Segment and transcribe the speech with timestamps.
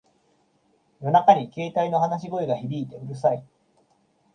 [1.01, 3.43] 夜中に携帯の話し声が響いてうるさい